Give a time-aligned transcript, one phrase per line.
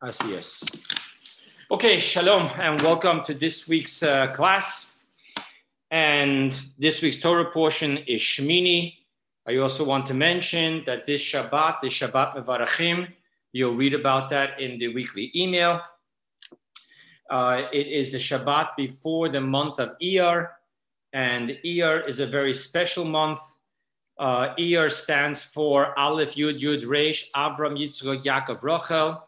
[0.00, 0.64] Así es.
[1.72, 5.00] Okay, shalom, and welcome to this week's uh, class.
[5.90, 8.94] And this week's Torah portion is Shemini.
[9.48, 13.12] I also want to mention that this Shabbat, the Shabbat Mevarachim,
[13.50, 15.80] you'll read about that in the weekly email.
[17.28, 20.50] Uh, it is the Shabbat before the month of Iyar,
[21.12, 23.40] and Iyar is a very special month.
[24.16, 29.22] Uh, Iyar stands for Aleph Yud Yud Reish Avram Yitzchak Yaakov Rochel.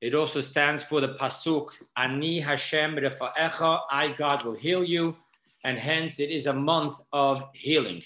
[0.00, 3.80] It also stands for the pasuk Ani Hashem Refa'echa.
[3.90, 5.16] I God will heal you,
[5.64, 8.02] and hence it is a month of healing.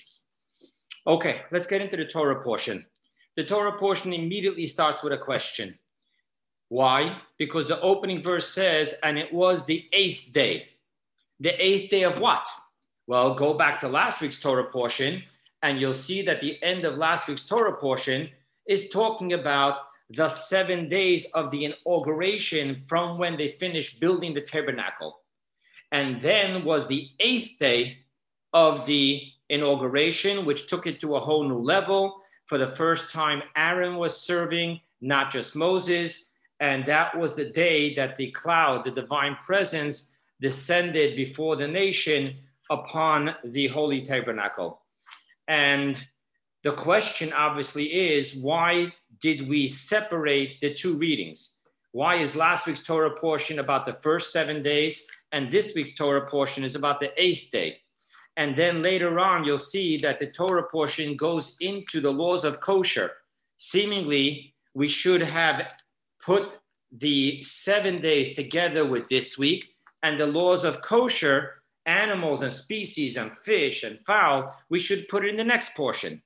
[1.06, 2.86] Okay, let's get into the Torah portion.
[3.36, 5.78] The Torah portion immediately starts with a question.
[6.68, 7.16] Why?
[7.38, 10.68] Because the opening verse says, and it was the eighth day.
[11.40, 12.46] The eighth day of what?
[13.08, 15.24] Well, go back to last week's Torah portion,
[15.62, 18.30] and you'll see that the end of last week's Torah portion
[18.68, 19.78] is talking about
[20.10, 25.20] the seven days of the inauguration from when they finished building the tabernacle.
[25.92, 27.98] And then was the eighth day
[28.52, 32.22] of the inauguration, which took it to a whole new level.
[32.46, 36.30] For the first time, Aaron was serving, not just Moses.
[36.58, 42.36] And that was the day that the cloud, the divine presence, descended before the nation
[42.70, 44.80] upon the holy tabernacle.
[45.48, 46.02] And
[46.62, 51.58] the question obviously is why did we separate the two readings?
[51.92, 56.28] Why is last week's Torah portion about the first seven days and this week's Torah
[56.28, 57.78] portion is about the eighth day?
[58.36, 62.60] And then later on, you'll see that the Torah portion goes into the laws of
[62.60, 63.10] kosher.
[63.58, 65.66] Seemingly, we should have
[66.24, 66.48] put
[66.92, 73.16] the seven days together with this week and the laws of kosher, animals and species
[73.16, 76.22] and fish and fowl, we should put it in the next portion.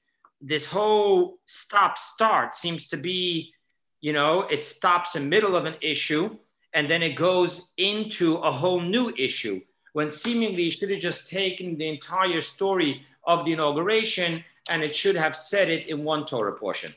[0.46, 3.54] This whole stop start seems to be,
[4.02, 6.36] you know, it stops in middle of an issue
[6.74, 9.62] and then it goes into a whole new issue
[9.94, 14.94] when seemingly you should have just taken the entire story of the inauguration and it
[14.94, 16.92] should have said it in one Torah portion.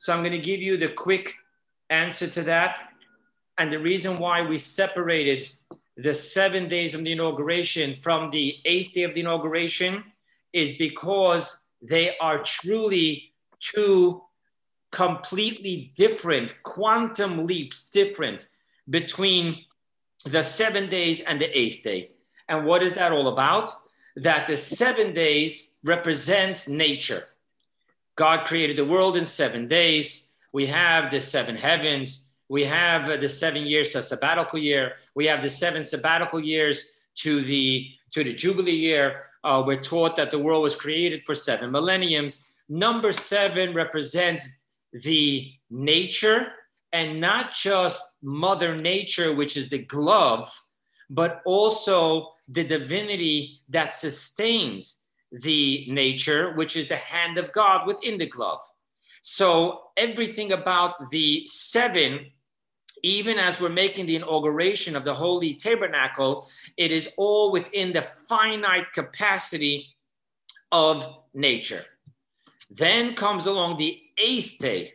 [0.00, 1.32] So I'm going to give you the quick
[1.90, 2.90] answer to that.
[3.56, 5.46] And the reason why we separated
[5.96, 10.02] the seven days of the inauguration from the eighth day of the inauguration
[10.52, 14.22] is because they are truly two
[14.90, 18.48] completely different quantum leaps different
[18.88, 19.64] between
[20.24, 22.10] the seven days and the eighth day.
[22.48, 23.70] And what is that all about?
[24.16, 27.24] That the seven days represents nature.
[28.16, 30.30] God created the world in seven days.
[30.52, 32.28] We have the seven heavens.
[32.48, 34.92] We have the seven years, a sabbatical year.
[35.14, 39.26] We have the seven sabbatical years to the to the Jubilee year.
[39.44, 42.48] Uh, we're taught that the world was created for seven millenniums.
[42.68, 44.50] Number seven represents
[44.92, 46.46] the nature
[46.92, 50.50] and not just Mother Nature, which is the glove,
[51.10, 55.02] but also the divinity that sustains
[55.32, 58.60] the nature, which is the hand of God within the glove.
[59.22, 62.30] So everything about the seven,
[63.04, 66.48] even as we're making the inauguration of the Holy Tabernacle,
[66.78, 69.94] it is all within the finite capacity
[70.72, 71.84] of nature.
[72.70, 74.94] Then comes along the eighth day.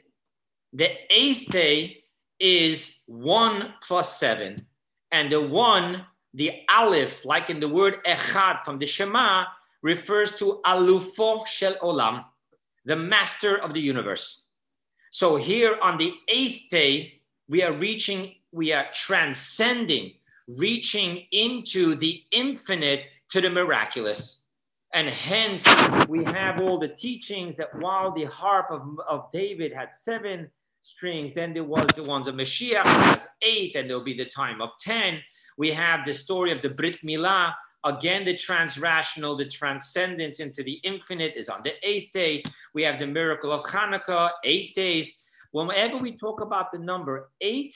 [0.74, 2.04] The eighth day
[2.40, 4.56] is one plus seven
[5.12, 6.04] and the one,
[6.34, 9.46] the aleph, like in the word echad from the Shema,
[9.84, 12.26] refers to alufo shel olam,
[12.86, 14.46] the master of the universe.
[15.12, 17.19] So here on the eighth day,
[17.50, 20.14] we are reaching, we are transcending,
[20.58, 24.44] reaching into the infinite to the miraculous.
[24.94, 25.68] And hence,
[26.08, 30.50] we have all the teachings that while the harp of, of David had seven,
[30.84, 31.34] strings.
[31.34, 34.72] Then there was the ones of Mashiach has eight, and there'll be the time of
[34.82, 35.20] 10.
[35.58, 37.54] We have the story of the Brit Milah.
[37.86, 42.44] Again, the transrational, the transcendence into the infinite is on the eighth day.
[42.74, 45.26] We have the miracle of Hanukkah, eight days.
[45.52, 47.74] Whenever we talk about the number eight,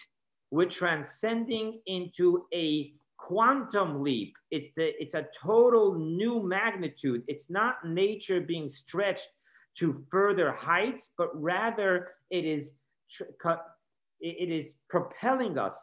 [0.52, 4.34] we're transcending into a quantum leap.
[4.52, 7.24] It's the it's a total new magnitude.
[7.28, 9.28] It's not nature being stretched
[9.80, 12.74] to further heights, but rather it is
[14.20, 15.76] it is propelling us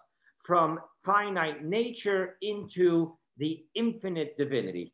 [0.47, 4.93] from finite nature into the infinite divinity.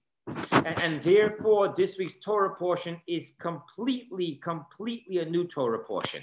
[0.51, 6.23] And, and, therefore, this week's Torah portion is completely, completely a new Torah portion.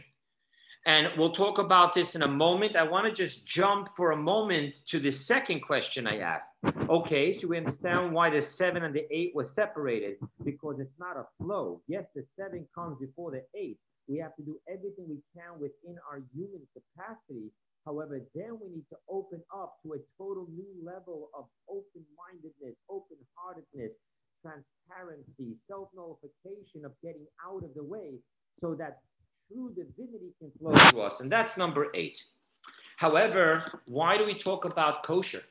[0.86, 2.76] And we'll talk about this in a moment.
[2.76, 6.52] I want to just jump for a moment to the second question I asked.
[6.90, 11.16] Okay, so we understand why the seven and the eight were separated because it's not
[11.16, 11.82] a flow.
[11.88, 13.78] Yes, the seven comes before the eight,
[14.10, 17.50] we have to do everything we can within our human capacity
[17.86, 22.76] However, then we need to open up to a total new level of open mindedness,
[22.90, 23.92] open heartedness,
[24.42, 28.20] transparency, self nullification of getting out of the way
[28.62, 29.00] so that
[29.52, 31.20] true divinity can flow to us.
[31.20, 32.24] And that's number eight.
[32.98, 35.42] However, why do we talk about kosher?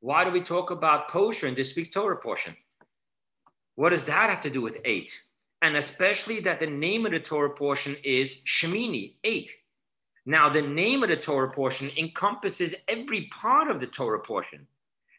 [0.00, 2.56] Why do we talk about kosher in this week's Torah portion?
[3.76, 5.12] What does that have to do with eight?
[5.62, 9.52] And especially that the name of the Torah portion is Shemini, eight.
[10.26, 14.66] Now, the name of the Torah portion encompasses every part of the Torah portion.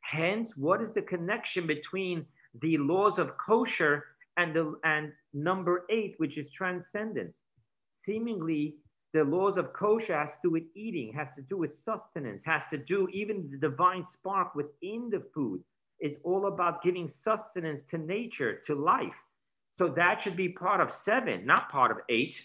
[0.02, 2.26] Hence, what is the connection between
[2.62, 4.06] the laws of kosher
[4.38, 7.44] and the and number eight, which is transcendence?
[8.06, 8.76] Seemingly,
[9.14, 12.64] the laws of kosher has to do with eating, has to do with sustenance, has
[12.72, 15.64] to do even the divine spark within the food
[16.00, 19.14] is all about giving sustenance to nature, to life.
[19.76, 22.36] So that should be part of seven, not part of eight.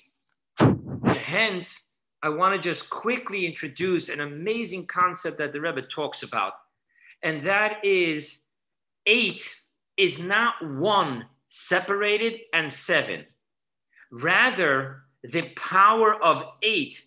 [0.61, 1.91] And hence,
[2.23, 6.55] I want to just quickly introduce an amazing concept that the Rebbe talks about.
[7.23, 8.39] And that is
[9.07, 9.49] eight
[9.97, 13.25] is not one separated and seven.
[14.13, 17.05] Rather, the power of eight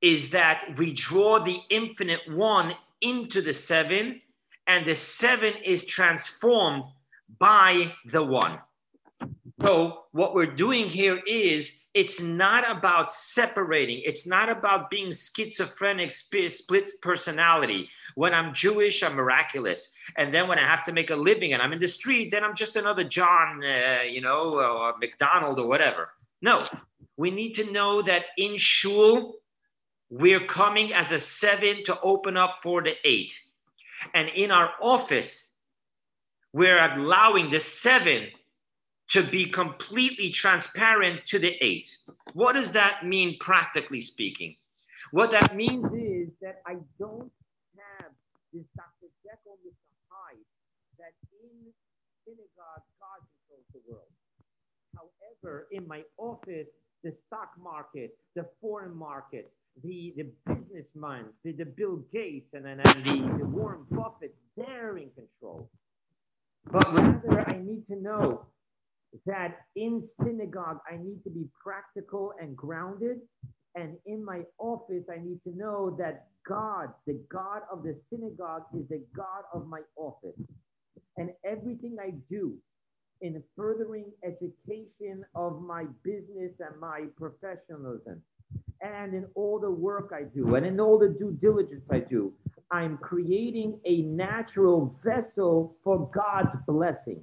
[0.00, 4.20] is that we draw the infinite one into the seven,
[4.66, 6.84] and the seven is transformed
[7.38, 8.58] by the one.
[9.64, 16.10] So, what we're doing here is it's not about separating, it's not about being schizophrenic,
[16.10, 17.88] split personality.
[18.16, 19.94] When I'm Jewish, I'm miraculous.
[20.16, 22.42] And then when I have to make a living and I'm in the street, then
[22.42, 26.10] I'm just another John, uh, you know, or McDonald or whatever.
[26.42, 26.66] No,
[27.16, 29.36] we need to know that in shul,
[30.10, 33.32] we're coming as a seven to open up for the eight.
[34.14, 35.48] And in our office,
[36.52, 38.28] we're allowing the seven
[39.10, 41.88] to be completely transparent to the eight.
[42.34, 44.56] What does that mean, practically speaking?
[45.12, 47.30] What that means is that I don't
[47.76, 48.12] have
[48.52, 49.08] this Dr.
[49.24, 49.96] Jekyll, Mr.
[50.08, 50.44] Hyde,
[50.98, 51.12] that
[51.44, 51.72] in
[52.24, 54.11] synagogue, God controls the world.
[55.72, 56.68] In my office,
[57.02, 59.52] the stock market, the foreign market,
[59.82, 65.10] the, the businessmen, the, the Bill Gates, and then the, the Warren Buffett, they're in
[65.10, 65.68] control.
[66.70, 68.46] But rather, I need to know
[69.26, 73.18] that in synagogue, I need to be practical and grounded.
[73.74, 78.64] And in my office, I need to know that God, the God of the synagogue,
[78.74, 80.38] is the God of my office.
[81.16, 82.56] And everything I do
[83.22, 88.20] in furthering education of my business and my professionalism,
[88.80, 92.32] and in all the work I do, and in all the due diligence I do,
[92.70, 97.20] I'm creating a natural vessel for God's blessing.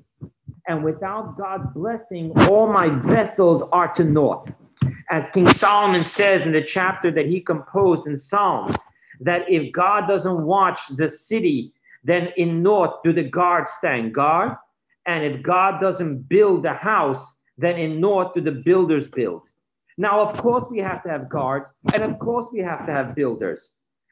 [0.68, 4.50] And without God's blessing, all my vessels are to naught.
[5.10, 8.76] As King Solomon says in the chapter that he composed in Psalms,
[9.20, 11.74] that if God doesn't watch the city,
[12.04, 14.56] then in naught do the guards stand guard.
[15.10, 19.42] And if God doesn't build the house, then in naught do the builders build.
[19.98, 23.16] Now, of course, we have to have guards, and of course, we have to have
[23.16, 23.60] builders.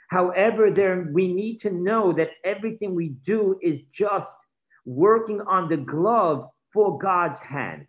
[0.09, 4.35] However, there we need to know that everything we do is just
[4.85, 7.85] working on the glove for God's hand.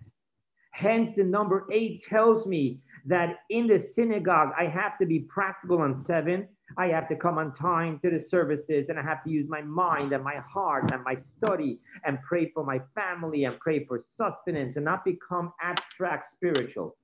[0.72, 5.80] Hence, the number eight tells me that in the synagogue, I have to be practical
[5.80, 6.46] on seven.
[6.76, 9.62] I have to come on time to the services and I have to use my
[9.62, 14.04] mind and my heart and my study and pray for my family and pray for
[14.16, 16.96] sustenance and not become abstract spiritual.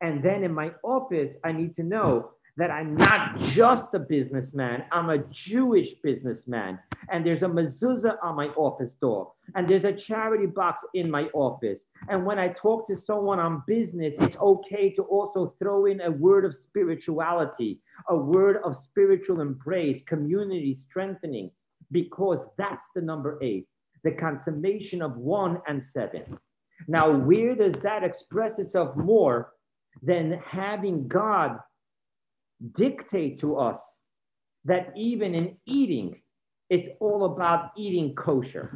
[0.00, 4.84] And then in my office, I need to know that I'm not just a businessman,
[4.92, 6.78] I'm a Jewish businessman.
[7.10, 11.24] And there's a mezuzah on my office door, and there's a charity box in my
[11.34, 11.80] office.
[12.08, 16.10] And when I talk to someone on business, it's okay to also throw in a
[16.10, 21.50] word of spirituality, a word of spiritual embrace, community strengthening,
[21.90, 23.66] because that's the number eight,
[24.04, 26.38] the consummation of one and seven.
[26.88, 29.52] Now, where does that express itself more
[30.02, 31.58] than having God
[32.76, 33.80] dictate to us
[34.64, 36.20] that even in eating,
[36.70, 38.74] it's all about eating kosher.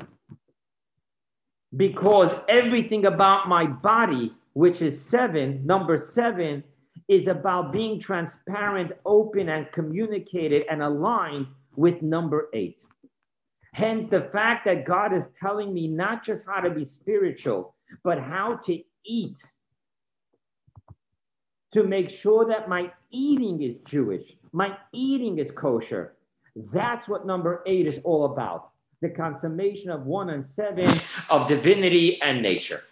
[1.77, 6.65] Because everything about my body, which is seven, number seven,
[7.09, 12.83] is about being transparent, open, and communicated and aligned with number eight.
[13.73, 18.19] Hence, the fact that God is telling me not just how to be spiritual, but
[18.19, 19.37] how to eat
[21.73, 26.15] to make sure that my eating is Jewish, my eating is kosher.
[26.73, 28.71] That's what number eight is all about
[29.01, 30.99] the consummation of one and seven
[31.31, 32.83] of divinity and nature.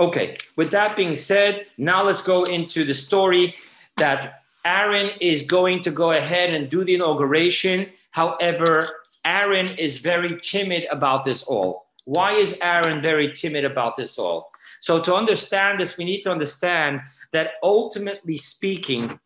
[0.00, 3.54] Okay, with that being said, now let's go into the story
[3.96, 7.88] that Aaron is going to go ahead and do the inauguration.
[8.10, 8.88] However,
[9.24, 11.86] Aaron is very timid about this all.
[12.04, 14.50] Why is Aaron very timid about this all?
[14.82, 19.16] So, to understand this, we need to understand that ultimately speaking,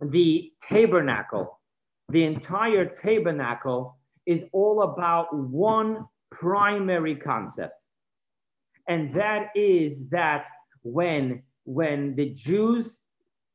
[0.00, 1.58] the tabernacle,
[2.10, 7.74] the entire tabernacle is all about one primary concept.
[8.86, 10.44] And that is that
[10.82, 12.98] when, when the Jews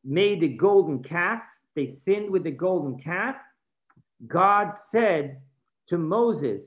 [0.03, 1.41] made the golden calf,
[1.73, 3.37] they sinned with the golden calf,
[4.27, 5.39] God said
[5.87, 6.63] to Moses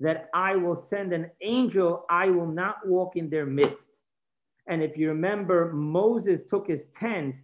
[0.00, 3.76] that I will send an angel, I will not walk in their midst.
[4.68, 7.34] And if you remember, Moses took his tent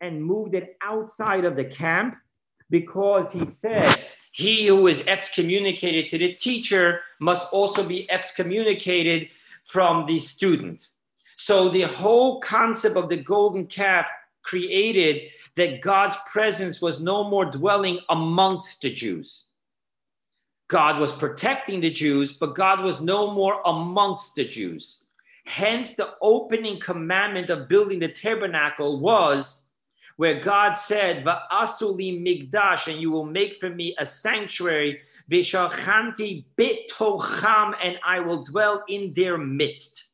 [0.00, 2.16] and moved it outside of the camp
[2.70, 9.28] because he said, He who is excommunicated to the teacher must also be excommunicated
[9.64, 10.88] from the student.
[11.36, 14.08] So the whole concept of the golden calf
[14.42, 19.50] created that God's presence was no more dwelling amongst the Jews.
[20.68, 25.04] God was protecting the Jews, but God was no more amongst the Jews.
[25.44, 29.68] Hence, the opening commandment of building the tabernacle was
[30.16, 37.74] where God said, Va'asuli mikdash, and you will make for me a sanctuary, Vishalchanti bitocham,
[37.82, 40.08] and I will dwell in their midst.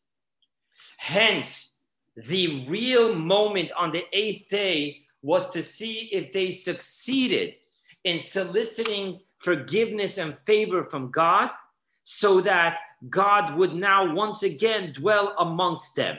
[0.97, 1.79] Hence,
[2.17, 7.55] the real moment on the eighth day was to see if they succeeded
[8.05, 11.51] in soliciting forgiveness and favor from God
[12.05, 16.17] so that God would now once again dwell amongst them.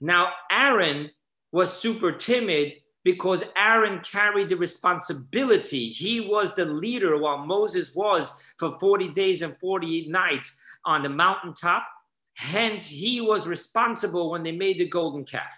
[0.00, 1.10] Now, Aaron
[1.52, 5.88] was super timid because Aaron carried the responsibility.
[5.88, 11.08] He was the leader while Moses was for 40 days and 48 nights on the
[11.08, 11.86] mountaintop.
[12.34, 15.52] Hence, he was responsible when they made the golden calf.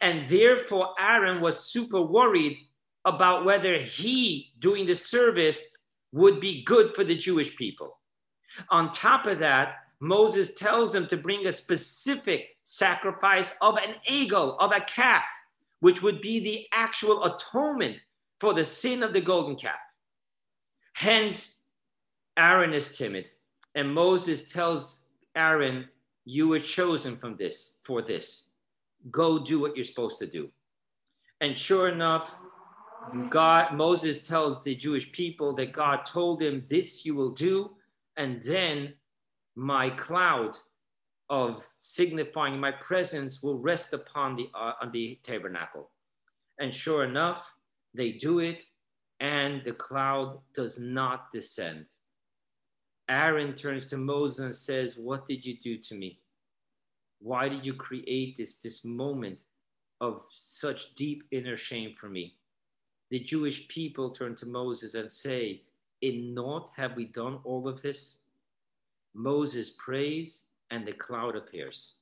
[0.00, 2.58] And therefore, Aaron was super worried
[3.04, 5.76] about whether he doing the service
[6.12, 7.99] would be good for the Jewish people.
[8.68, 14.56] On top of that, Moses tells him to bring a specific sacrifice of an egel,
[14.58, 15.26] of a calf,
[15.80, 17.96] which would be the actual atonement
[18.40, 19.78] for the sin of the golden calf.
[20.94, 21.68] Hence,
[22.36, 23.26] Aaron is timid,
[23.74, 25.88] and Moses tells Aaron,
[26.24, 28.50] You were chosen from this for this.
[29.10, 30.50] Go do what you're supposed to do.
[31.40, 32.38] And sure enough,
[33.30, 37.70] God, Moses tells the Jewish people that God told him, This you will do,
[38.20, 38.92] and then
[39.56, 40.58] my cloud
[41.30, 45.90] of signifying my presence will rest upon the, uh, on the tabernacle.
[46.58, 47.50] And sure enough,
[47.94, 48.62] they do it,
[49.20, 51.86] and the cloud does not descend.
[53.08, 56.20] Aaron turns to Moses and says, What did you do to me?
[57.20, 59.38] Why did you create this, this moment
[60.02, 62.36] of such deep inner shame for me?
[63.10, 65.62] the Jewish people turn to Moses and say,
[66.02, 68.18] In naught have we done all of this?
[69.14, 71.94] Moses prays and the cloud appears.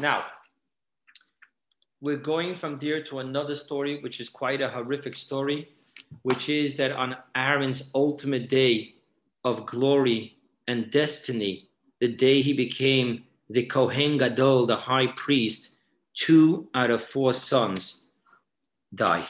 [0.00, 0.24] Now,
[2.00, 5.68] we're going from there to another story, which is quite a horrific story,
[6.22, 8.94] which is that on Aaron's ultimate day
[9.44, 10.36] of glory
[10.68, 11.68] and destiny,
[12.00, 15.76] the day he became the Kohen Gadol, the high priest,
[16.14, 18.08] two out of four sons
[18.94, 19.24] die.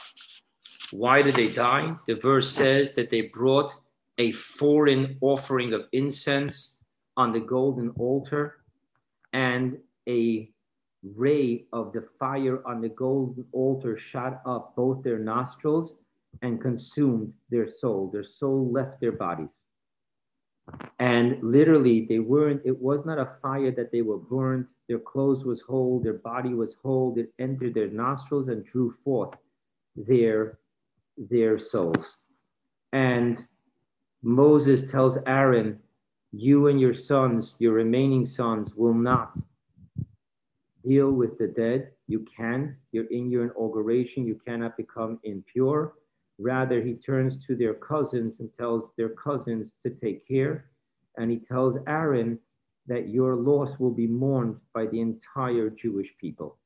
[0.93, 1.95] Why did they die?
[2.05, 3.73] The verse says that they brought
[4.19, 6.77] a foreign offering of incense
[7.17, 8.57] on the golden altar
[9.33, 10.51] and a
[11.15, 15.95] ray of the fire on the golden altar shot up both their nostrils
[16.43, 18.11] and consumed their soul.
[18.13, 19.49] Their soul left their bodies.
[20.99, 24.67] And literally, they weren't, it was not a fire that they were burned.
[24.87, 27.15] Their clothes was whole, their body was whole.
[27.17, 29.33] It entered their nostrils and drew forth
[29.95, 30.59] their
[31.17, 32.15] their souls.
[32.91, 33.45] And
[34.21, 35.79] Moses tells Aaron,
[36.31, 39.37] You and your sons, your remaining sons, will not
[40.85, 41.91] deal with the dead.
[42.07, 42.75] You can.
[42.91, 44.25] You're in your inauguration.
[44.25, 45.93] You cannot become impure.
[46.39, 50.65] Rather, he turns to their cousins and tells their cousins to take care.
[51.17, 52.39] And he tells Aaron
[52.87, 56.57] that your loss will be mourned by the entire Jewish people.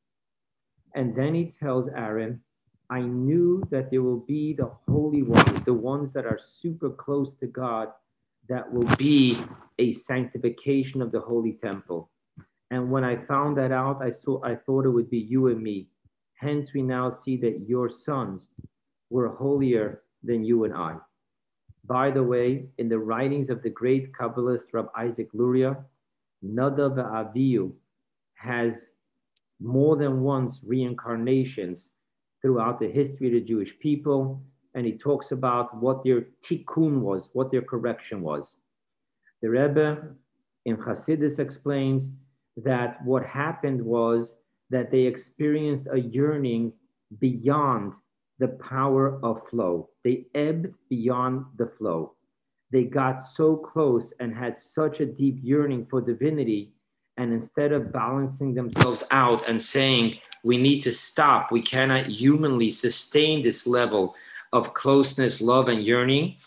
[0.95, 2.41] And then he tells Aaron,
[2.89, 7.29] I knew that there will be the holy ones, the ones that are super close
[7.41, 7.89] to God,
[8.47, 9.41] that will be
[9.77, 12.09] a sanctification of the holy temple.
[12.71, 15.61] And when I found that out, I saw I thought it would be you and
[15.61, 15.87] me.
[16.35, 18.43] Hence, we now see that your sons
[19.09, 20.95] were holier than you and I.
[21.85, 25.77] By the way, in the writings of the great Kabbalist Rabbi Isaac Luria,
[26.45, 27.71] Nadav Avihu
[28.35, 28.73] has
[29.59, 31.87] more than once reincarnations
[32.47, 34.41] throughout the history of the Jewish people,
[34.73, 38.47] and he talks about what their tikkun was, what their correction was.
[39.41, 40.15] The Rebbe
[40.63, 42.07] in Hasidus explains
[42.63, 44.33] that what happened was
[44.69, 46.71] that they experienced a yearning
[47.19, 47.91] beyond
[48.39, 49.89] the power of flow.
[50.05, 52.13] They ebbed beyond the flow.
[52.71, 56.71] They got so close and had such a deep yearning for divinity.
[57.17, 62.71] And instead of balancing themselves out and saying, we need to stop, we cannot humanly
[62.71, 64.15] sustain this level
[64.53, 66.37] of closeness, love, and yearning,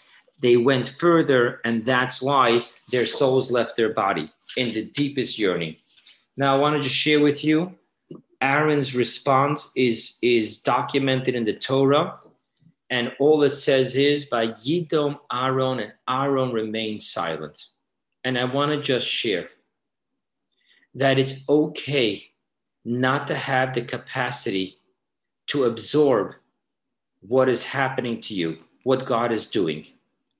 [0.40, 1.61] they went further.
[1.66, 5.76] And that's why their souls left their body in the deepest yearning.
[6.38, 7.75] Now, I wanted to share with you
[8.40, 12.14] Aaron's response is, is documented in the Torah.
[12.88, 17.66] And all it says is, Vayidom Aaron, and Aaron remained silent.
[18.25, 19.50] And I want to just share
[20.95, 22.30] that it's okay
[22.85, 24.79] not to have the capacity
[25.49, 26.35] to absorb
[27.21, 29.87] what is happening to you, what God is doing.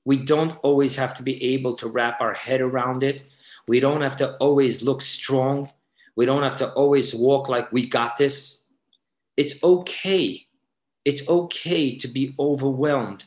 [0.05, 3.23] We don't always have to be able to wrap our head around it.
[3.67, 5.69] We don't have to always look strong.
[6.15, 8.65] We don't have to always walk like we got this.
[9.37, 10.45] It's okay.
[11.05, 13.25] It's okay to be overwhelmed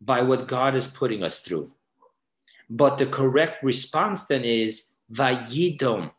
[0.00, 1.72] by what God is putting us through.
[2.68, 6.10] But the correct response then is vayidom.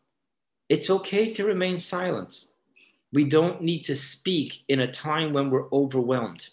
[0.68, 2.46] It's okay to remain silent.
[3.12, 6.48] We don't need to speak in a time when we're overwhelmed.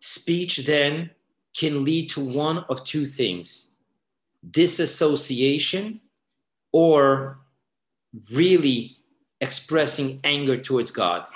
[0.00, 1.10] Speech then
[1.56, 3.76] can lead to one of two things
[4.50, 6.00] disassociation
[6.72, 7.38] or
[8.32, 8.96] really
[9.40, 11.26] expressing anger towards God.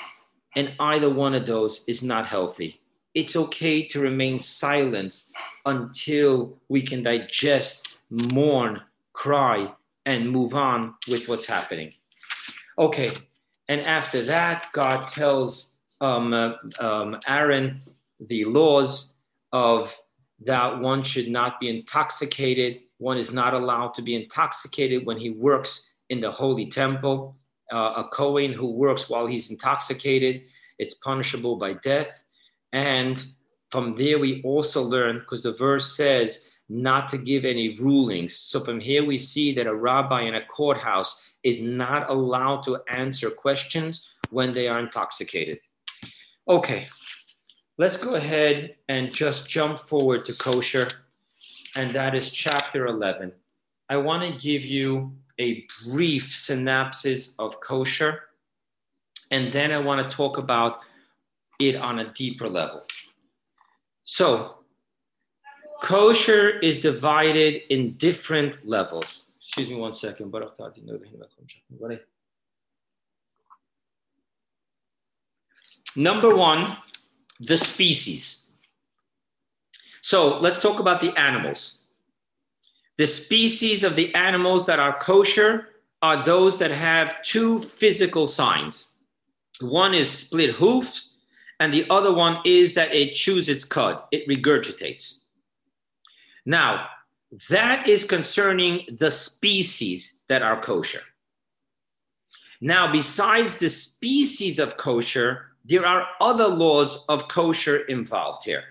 [0.57, 2.81] And either one of those is not healthy.
[3.15, 5.31] It's okay to remain silent
[5.67, 7.99] until we can digest,
[8.33, 8.81] mourn,
[9.13, 9.73] cry,
[10.07, 11.93] and move on with what's happening.
[12.79, 13.11] Okay,
[13.69, 17.83] and after that, God tells um, uh, um, Aaron
[18.21, 19.15] the laws
[19.53, 19.97] of
[20.41, 22.83] that one should not be intoxicated.
[22.99, 27.37] One is not allowed to be intoxicated when he works in the holy temple.
[27.73, 30.43] Uh, a Kohen who works while he's intoxicated,
[30.79, 32.25] it's punishable by death.
[32.73, 33.25] And
[33.71, 38.37] from there, we also learn, because the verse says not to give any rulings.
[38.37, 42.81] So from here, we see that a rabbi in a courthouse is not allowed to
[42.89, 45.59] answer questions when they are intoxicated.
[46.49, 46.89] Okay,
[47.79, 50.89] let's go ahead and just jump forward to kosher,
[51.77, 53.33] and that is chapter 11.
[53.89, 58.23] I want to give you a brief synopsis of kosher,
[59.31, 60.81] and then I want to talk about
[61.59, 62.85] it on a deeper level.
[64.05, 64.64] So,
[65.81, 69.33] kosher is divided in different levels.
[69.39, 70.33] Excuse me one second.
[75.97, 76.77] Number one,
[77.41, 78.51] the species.
[80.03, 81.85] So let's talk about the animals.
[82.97, 85.69] The species of the animals that are kosher
[86.03, 88.93] are those that have two physical signs.
[89.61, 91.15] One is split hoofs,
[91.61, 95.24] and the other one is that it chews its cud, it regurgitates.
[96.47, 96.89] Now,
[97.49, 101.03] that is concerning the species that are kosher.
[102.61, 108.65] Now, besides the species of kosher, there are other laws of kosher involved here.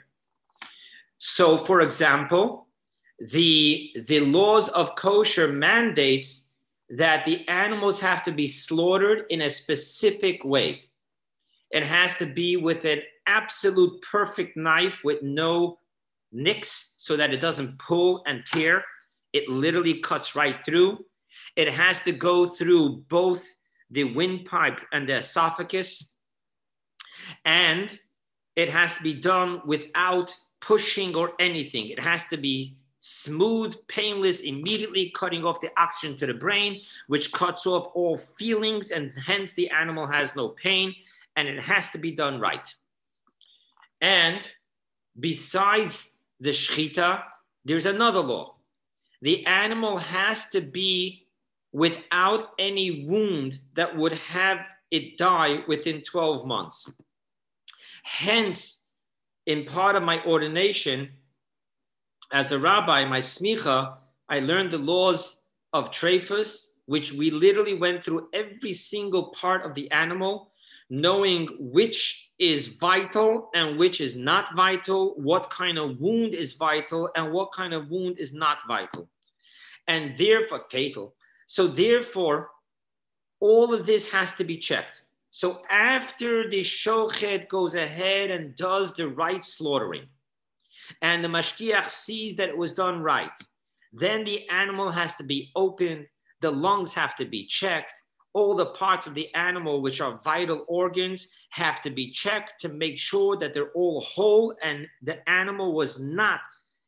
[1.18, 2.68] So, for example,
[3.20, 6.52] the, the laws of kosher mandates
[6.90, 10.84] that the animals have to be slaughtered in a specific way.
[11.72, 15.80] It has to be with an absolute perfect knife with no
[16.34, 18.84] nicks so that it doesn't pull and tear.
[19.34, 21.06] It literally cuts right through.
[21.56, 23.44] It has to go through both
[23.90, 26.16] the windpipe and the esophagus.
[27.46, 27.98] And
[28.56, 31.90] it has to be done without pushing or anything.
[31.90, 37.34] It has to be smooth, painless, immediately cutting off the oxygen to the brain, which
[37.34, 40.96] cuts off all feelings, and hence the animal has no pain,
[41.36, 42.74] and it has to be done right.
[44.00, 44.48] And
[45.20, 46.13] besides
[46.44, 47.24] the shchita,
[47.64, 48.56] there's another law.
[49.22, 51.28] The animal has to be
[51.72, 54.58] without any wound that would have
[54.92, 56.92] it die within 12 months.
[58.04, 58.88] Hence,
[59.46, 61.10] in part of my ordination,
[62.34, 63.96] as a rabbi, my smicha,
[64.28, 69.76] I learned the laws of trephus, which we literally went through every single part of
[69.76, 70.52] the animal,
[70.90, 77.10] knowing which is vital and which is not vital, what kind of wound is vital
[77.16, 79.08] and what kind of wound is not vital,
[79.88, 81.16] and therefore fatal.
[81.48, 82.50] So, therefore,
[83.40, 85.04] all of this has to be checked.
[85.30, 90.06] So after the shochet goes ahead and does the right slaughtering,
[91.02, 93.32] and the mashgiach sees that it was done right,
[93.92, 96.06] then the animal has to be opened,
[96.42, 97.94] the lungs have to be checked,
[98.34, 102.70] all the parts of the animal, which are vital organs, have to be checked to
[102.70, 106.42] make sure that they're all whole and the animal was not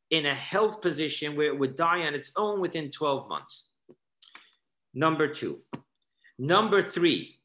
[0.10, 3.69] in a health position where it would die on its own within 12 months.
[4.93, 5.62] Number two.
[6.38, 7.36] Number three,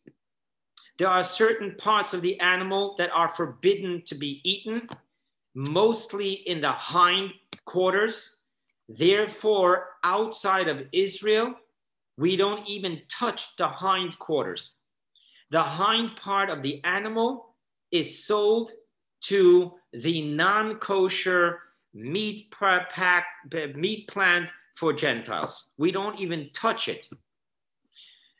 [0.98, 4.88] there are certain parts of the animal that are forbidden to be eaten,
[5.54, 7.32] mostly in the hind
[7.64, 8.36] quarters.
[8.88, 11.54] Therefore, outside of Israel,
[12.20, 14.72] we don't even touch the hind quarters.
[15.50, 17.54] The hind part of the animal
[17.90, 18.72] is sold
[19.22, 21.60] to the non kosher
[21.94, 23.26] meat pack,
[23.74, 25.70] meat plant for Gentiles.
[25.78, 27.08] We don't even touch it.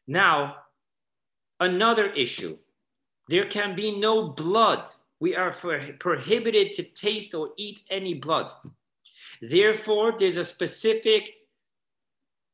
[0.06, 0.56] Now,
[1.58, 2.58] another issue
[3.28, 4.84] there can be no blood.
[5.20, 5.54] We are
[5.98, 8.50] prohibited to taste or eat any blood.
[9.40, 11.39] Therefore, there's a specific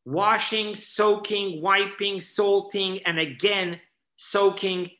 [0.07, 3.79] washing, soaking, wiping, salting, and again,
[4.17, 4.91] soaking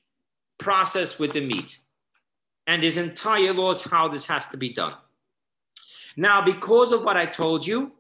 [0.59, 1.79] process with the meat.
[2.67, 4.95] And his entire laws how this has to be done.
[6.17, 7.93] Now, because of what I told you,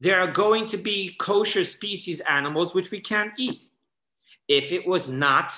[0.00, 3.62] there are going to be kosher species animals which we can't eat.
[4.48, 5.52] If it was not,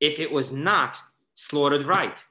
[0.00, 0.96] if it was not
[1.36, 2.22] slaughtered right,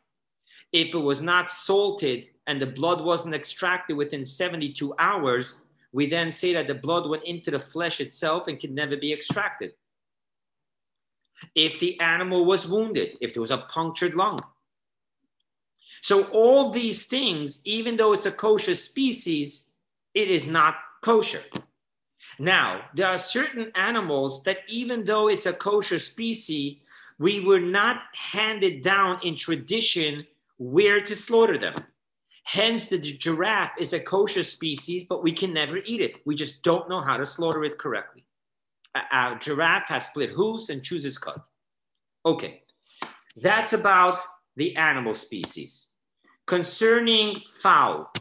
[0.74, 5.62] if it was not salted and the blood wasn't extracted within 72 hours,
[5.96, 9.14] we then say that the blood went into the flesh itself and can never be
[9.14, 9.72] extracted.
[11.56, 14.38] If the animal was wounded, if there was a punctured lung.
[16.02, 19.72] So, all these things, even though it's a kosher species,
[20.14, 21.44] it is not kosher.
[22.40, 26.76] Now, there are certain animals that, even though it's a kosher species,
[27.20, 30.28] we were not handed down in tradition
[30.58, 31.76] where to slaughter them.
[32.46, 36.22] Hence, the giraffe is a kosher species, but we can never eat it.
[36.26, 38.24] We just don't know how to slaughter it correctly.
[38.94, 41.42] A, giraffe has split hooves and chooses cut.
[42.24, 42.62] Okay,
[43.36, 44.22] that's about
[44.56, 45.88] the animal species.
[46.46, 48.14] Concerning fowl,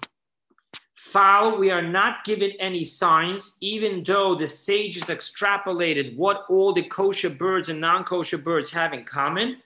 [0.97, 6.85] fowl, we are not given any signs, even though the sages extrapolated what all the
[6.85, 9.59] kosher birds and non kosher birds have in common.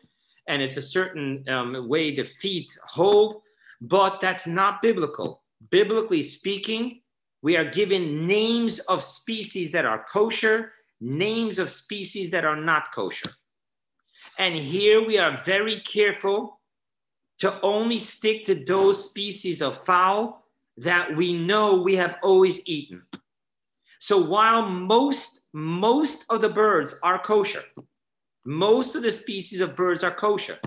[0.49, 3.42] And it's a certain um, way the feet hold
[3.81, 5.43] but that's not biblical.
[5.71, 7.03] Biblically speaking,
[7.43, 12.93] we are given names of species that are kosher, names of species that are not
[12.93, 13.31] kosher.
[14.38, 16.61] And here we are very careful
[17.38, 20.45] to only stick to those species of fowl
[20.77, 23.03] that we know we have always eaten.
[24.01, 27.62] So while most most of the birds are kosher,
[28.45, 30.59] most of the species of birds are kosher.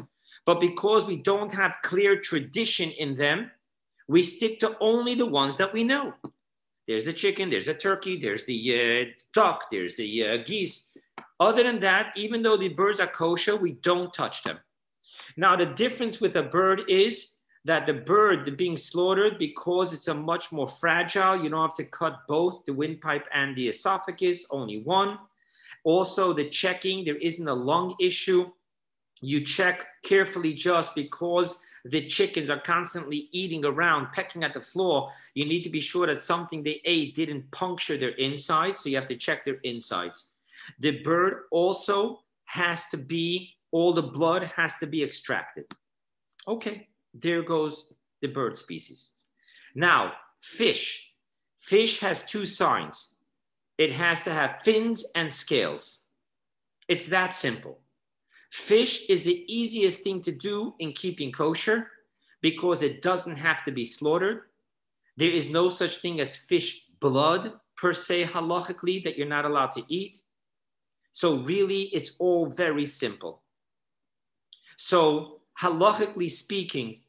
[0.46, 3.52] But because we don't have clear tradition in them,
[4.08, 6.14] we stick to only the ones that we know.
[6.88, 10.92] There's the chicken, there's the turkey, there's the uh, duck, there's the uh, geese.
[11.40, 14.60] Other than that, even though the birds are kosher, we don't touch them.
[15.38, 20.14] Now, the difference with a bird is that the bird being slaughtered, because it's a
[20.14, 24.82] much more fragile, you don't have to cut both the windpipe and the esophagus, only
[24.82, 25.20] one.
[25.84, 28.52] Also, the checking, there isn't a lung issue
[29.22, 35.12] you check carefully just because the chickens are constantly eating around, pecking at the floor.
[35.34, 38.82] You need to be sure that something they ate didn't puncture their insides.
[38.82, 40.28] So you have to check their insides.
[40.80, 45.66] The bird also has to be, all the blood has to be extracted.
[46.48, 49.10] Okay, there goes the bird species.
[49.74, 51.08] Now, fish.
[51.58, 53.16] Fish has two signs
[53.82, 56.02] it has to have fins and scales.
[56.88, 57.80] It's that simple.
[58.52, 61.88] Fish is the easiest thing to do in keeping kosher
[62.42, 64.42] because it doesn't have to be slaughtered.
[65.16, 69.72] There is no such thing as fish blood per se halachically that you're not allowed
[69.72, 70.22] to eat.
[71.14, 73.42] So really, it's all very simple.
[74.78, 77.02] So halachically speaking,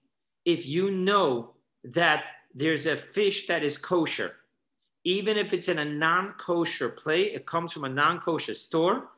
[0.45, 4.37] if you know that there's a fish that is kosher,
[5.05, 9.09] even if it's in a non-kosher plate, it comes from a non-kosher store,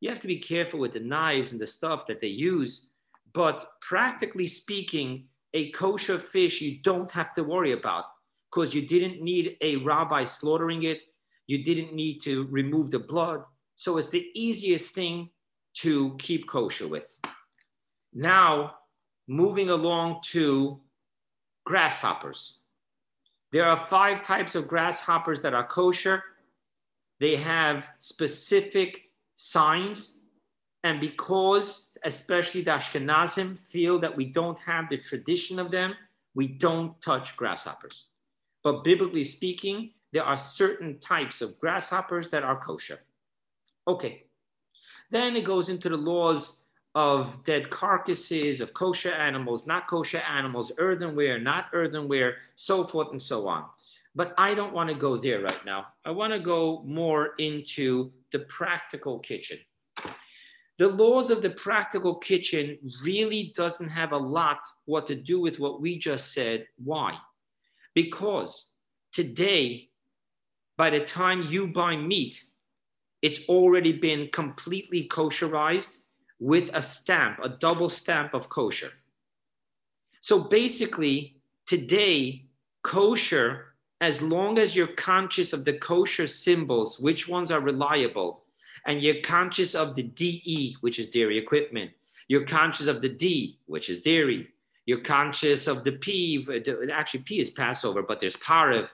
[0.00, 2.88] you have to be careful with the knives and the stuff that they use.
[3.32, 8.04] But practically speaking, a kosher fish you don't have to worry about
[8.50, 11.00] because you didn't need a rabbi slaughtering it.
[11.46, 13.42] You didn't need to remove the blood.
[13.74, 15.30] So it's the easiest thing
[15.74, 17.16] to keep kosher with.
[18.12, 18.74] Now,
[19.26, 20.80] moving along to
[21.64, 22.58] grasshoppers.
[23.52, 26.22] There are five types of grasshoppers that are kosher.
[27.20, 29.07] They have specific
[29.38, 30.18] signs.
[30.84, 35.94] And because, especially the Ashkenazim, feel that we don't have the tradition of them,
[36.34, 38.08] we don't touch grasshoppers.
[38.62, 43.00] But biblically speaking, there are certain types of grasshoppers that are kosher.
[43.86, 44.24] Okay.
[45.10, 50.72] Then it goes into the laws of dead carcasses, of kosher animals, not kosher animals,
[50.78, 53.64] earthenware, not earthenware, so forth and so on.
[54.18, 55.86] But I don't want to go there right now.
[56.04, 59.58] I want to go more into the practical kitchen.
[60.80, 65.60] The laws of the practical kitchen really doesn't have a lot what to do with
[65.60, 66.66] what we just said.
[66.82, 67.16] Why?
[67.94, 68.74] Because
[69.12, 69.88] today,
[70.76, 72.42] by the time you buy meat,
[73.22, 75.98] it's already been completely kosherized
[76.40, 78.90] with a stamp, a double stamp of kosher.
[80.22, 82.46] So basically, today,
[82.82, 83.67] kosher,
[84.00, 88.44] as long as you're conscious of the kosher symbols, which ones are reliable,
[88.86, 91.90] and you're conscious of the DE, which is dairy equipment,
[92.28, 94.48] you're conscious of the D, which is dairy,
[94.86, 96.46] you're conscious of the P,
[96.92, 98.88] actually, P is Passover, but there's Parve.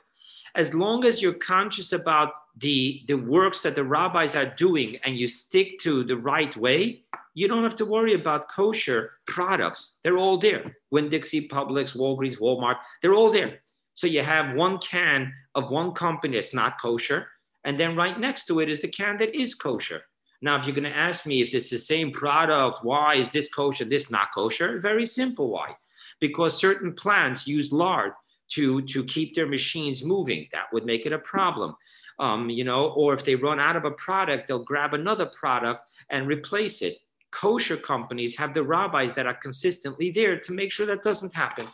[0.57, 5.17] As long as you're conscious about the, the works that the rabbis are doing and
[5.17, 7.03] you stick to the right way,
[7.35, 9.97] you don't have to worry about kosher products.
[10.03, 10.77] They're all there.
[10.91, 13.61] Winn Dixie, Publix, Walgreens, Walmart, they're all there.
[13.95, 17.29] So you have one can of one company that's not kosher,
[17.65, 20.03] and then right next to it is the can that is kosher.
[20.43, 23.53] Now, if you're going to ask me if it's the same product, why is this
[23.53, 24.79] kosher, this not kosher?
[24.81, 25.75] Very simple why.
[26.21, 28.13] Because certain plants use lard
[28.51, 30.49] to, to keep their machines moving.
[30.53, 31.77] That would make it a problem
[32.19, 35.83] um, you know, or if they run out of a product, they'll grab another product
[36.11, 36.99] and replace it.
[37.31, 41.67] Kosher companies have the rabbis that are consistently there to make sure that doesn't happen.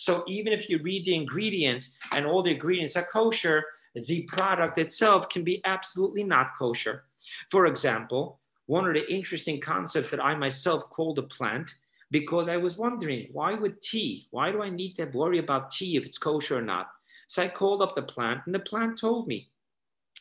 [0.00, 3.62] So even if you read the ingredients and all the ingredients are kosher,
[3.94, 7.04] the product itself can be absolutely not kosher.
[7.50, 11.74] For example, one of the interesting concepts that I myself called a plant
[12.10, 14.26] because I was wondering why would tea?
[14.30, 16.88] Why do I need to worry about tea if it's kosher or not?
[17.26, 19.50] So I called up the plant and the plant told me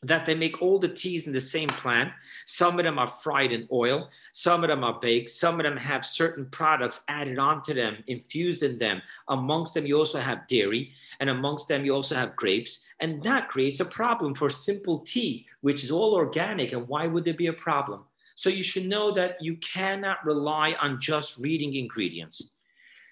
[0.04, 2.12] that they make all the teas in the same plant.
[2.46, 5.78] Some of them are fried in oil, some of them are baked, some of them
[5.78, 9.02] have certain products added onto them, infused in them.
[9.28, 12.86] Amongst them, you also have dairy, and amongst them, you also have grapes.
[13.00, 16.72] And that creates a problem for simple tea, which is all organic.
[16.72, 18.06] And why would there be a problem?
[18.36, 22.54] So you should know that you cannot rely on just reading ingredients.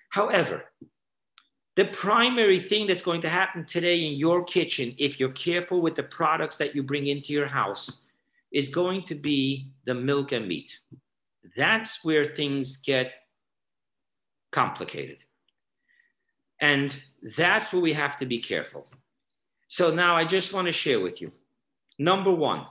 [0.10, 0.63] However,
[1.78, 5.96] the primary thing that's going to happen today in your kitchen, if you're careful with
[5.96, 8.02] the products that you bring into your house,
[8.52, 10.80] is going to be the milk and meat.
[11.56, 13.16] That's where things get
[14.52, 15.20] complicated.
[16.60, 17.00] And
[17.38, 18.88] that's where we have to be careful.
[19.68, 21.32] So now I just want to share with you.
[22.00, 22.66] Number one,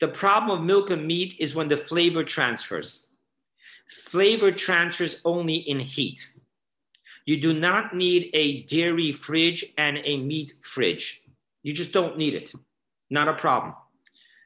[0.00, 3.06] the problem of milk and meat is when the flavor transfers.
[3.88, 6.28] Flavor transfers only in heat.
[7.28, 11.20] You do not need a dairy fridge and a meat fridge.
[11.62, 12.52] You just don't need it.
[13.10, 13.74] Not a problem.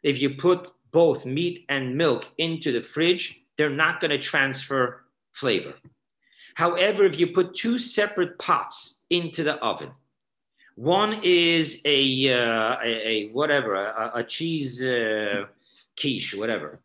[0.03, 5.05] If you put both meat and milk into the fridge, they're not going to transfer
[5.31, 5.75] flavor.
[6.57, 9.93] However, if you put two separate pots into the oven,
[10.75, 15.45] one is a, uh, a, a, whatever, a, a cheese uh,
[15.97, 16.81] quiche, whatever,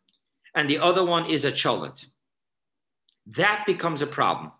[0.54, 2.06] and the other one is a cholent.
[3.26, 4.52] That becomes a problem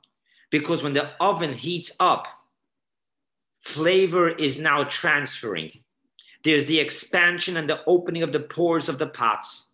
[0.50, 2.26] because when the oven heats up,
[3.62, 5.70] flavor is now transferring.
[6.44, 9.72] There's the expansion and the opening of the pores of the pots.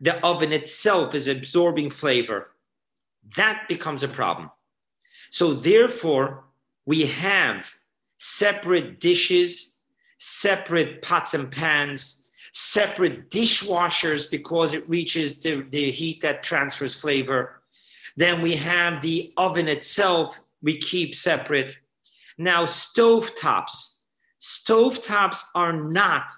[0.00, 2.50] The oven itself is absorbing flavor.
[3.36, 4.50] That becomes a problem.
[5.30, 6.44] So, therefore,
[6.86, 7.74] we have
[8.18, 9.78] separate dishes,
[10.18, 17.55] separate pots and pans, separate dishwashers because it reaches the, the heat that transfers flavor
[18.16, 21.76] then we have the oven itself, we keep separate.
[22.38, 24.00] Now, stovetops.
[24.40, 26.30] Stovetops are not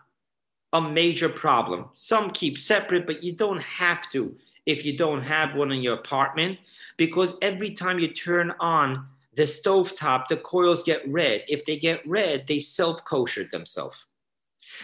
[0.73, 1.87] a major problem.
[1.93, 4.37] Some keep separate, but you don't have to
[4.67, 6.59] if you don't have one in your apartment
[6.99, 11.43] because every time you turn on the stovetop, the coils get red.
[11.49, 14.05] If they get red, they self kosher themselves.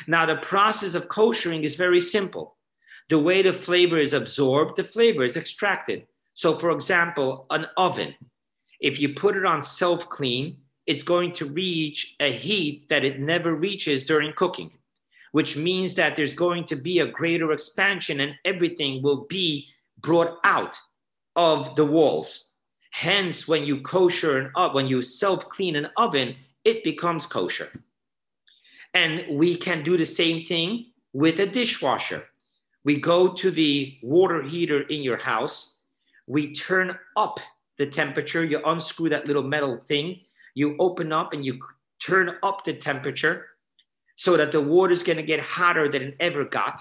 [0.07, 2.57] Now, the process of koshering is very simple.
[3.11, 6.07] The way the flavor is absorbed, the flavor is extracted.
[6.35, 8.15] So, for example, an oven,
[8.81, 13.21] if you put it on self clean, it's going to reach a heat that it
[13.21, 14.77] never reaches during cooking,
[15.33, 19.67] which means that there's going to be a greater expansion and everything will be
[19.99, 20.77] brought out
[21.37, 22.49] of the walls.
[22.91, 27.71] Hence, when you kosher an oven, when you self clean an oven, it becomes kosher.
[28.93, 32.25] And we can do the same thing with a dishwasher.
[32.85, 35.79] We go to the water heater in your house.
[36.27, 37.39] We turn up
[37.79, 38.45] the temperature.
[38.45, 40.21] You unscrew that little metal thing.
[40.55, 41.59] You open up and you
[42.01, 43.47] turn up the temperature
[44.17, 46.81] so that the water is going to get hotter than it ever got.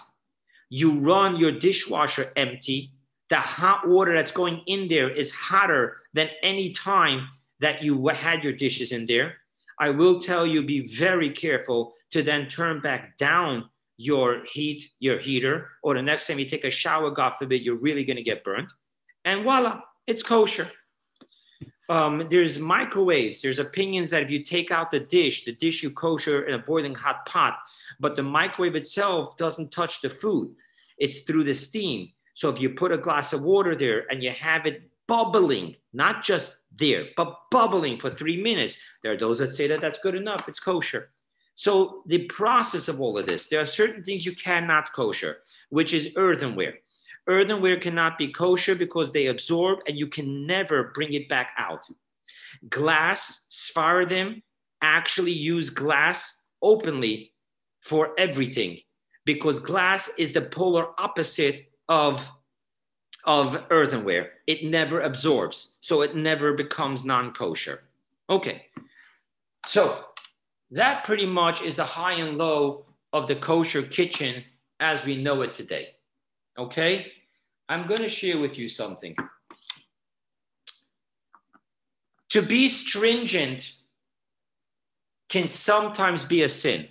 [0.70, 2.94] You run your dishwasher empty.
[3.30, 7.28] The hot water that's going in there is hotter than any time
[7.60, 9.36] that you had your dishes in there.
[9.80, 15.20] I will tell you be very careful to then turn back down your heat, your
[15.20, 18.24] heater, or the next time you take a shower, God forbid, you're really going to
[18.24, 18.72] get burnt.
[19.26, 20.70] And voila, it's kosher.
[21.90, 23.42] Um, there's microwaves.
[23.42, 26.60] There's opinions that if you take out the dish, the dish you kosher in a
[26.60, 27.60] boiling hot pot,
[28.00, 30.56] but the microwave itself doesn't touch the food.
[30.98, 32.10] It's through the steam.
[32.34, 36.24] So if you put a glass of water there and you have it bubbling, not
[36.24, 40.16] just there, but bubbling for three minutes, there are those that say that that's good
[40.16, 40.48] enough.
[40.48, 41.12] It's kosher.
[41.56, 45.38] So the process of all of this, there are certain things you cannot kosher,
[45.70, 46.76] which is earthenware.
[47.28, 51.82] Earthenware cannot be kosher because they absorb and you can never bring it back out.
[52.70, 54.42] Glass, Sfaradim,
[54.82, 57.32] actually use glass openly
[57.82, 58.80] for everything
[59.26, 62.30] because glass is the polar opposite of,
[63.26, 64.32] of earthenware.
[64.48, 67.84] It never absorbs, so it never becomes non kosher.
[68.30, 68.66] Okay,
[69.66, 70.06] so
[70.72, 74.44] that pretty much is the high and low of the kosher kitchen
[74.80, 75.96] as we know it today.
[76.58, 77.12] Okay?
[77.70, 79.16] I'm going to share with you something.
[82.30, 83.74] To be stringent
[85.30, 86.88] can sometimes be a sin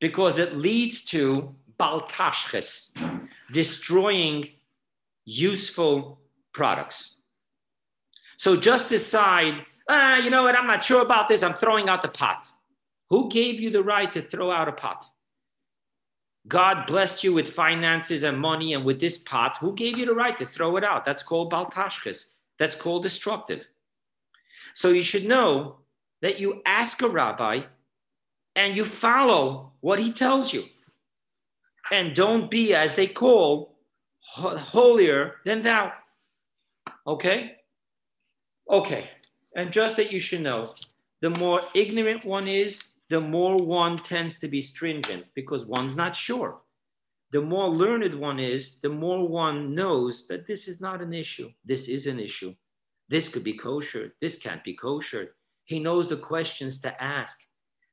[0.00, 2.90] because it leads to baltashches,
[3.52, 4.44] destroying
[5.24, 6.20] useful
[6.52, 7.16] products.
[8.36, 12.02] So just decide ah, you know what, I'm not sure about this, I'm throwing out
[12.02, 12.46] the pot.
[13.10, 15.06] Who gave you the right to throw out a pot?
[16.48, 19.58] God blessed you with finances and money and with this pot.
[19.60, 21.04] Who gave you the right to throw it out?
[21.04, 22.30] That's called baltashkas.
[22.58, 23.66] That's called destructive.
[24.74, 25.76] So you should know
[26.22, 27.60] that you ask a rabbi
[28.56, 30.64] and you follow what he tells you.
[31.90, 33.78] And don't be, as they call,
[34.20, 35.92] holier than thou.
[37.06, 37.56] Okay?
[38.68, 39.08] Okay.
[39.54, 40.74] And just that you should know,
[41.20, 46.14] the more ignorant one is, the more one tends to be stringent because one's not
[46.14, 46.60] sure.
[47.30, 51.50] The more learned one is, the more one knows that this is not an issue.
[51.64, 52.54] This is an issue.
[53.08, 54.14] This could be kosher.
[54.20, 55.34] This can't be kosher.
[55.64, 57.36] He knows the questions to ask.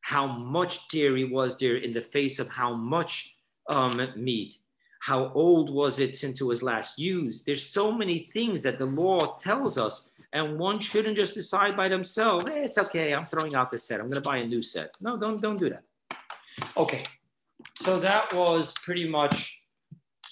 [0.02, 3.36] How much dairy was there in the face of how much
[3.70, 4.58] um, meat?
[5.06, 7.46] How old was it since it was last used?
[7.46, 11.88] There's so many things that the law tells us and one shouldn't just decide by
[11.88, 14.00] themselves, hey, it's okay, I'm throwing out the set.
[14.00, 14.96] I'm going to buy a new set.
[15.02, 15.84] No, don't, don't do that.
[16.76, 17.04] Okay,
[17.82, 19.62] so that was pretty much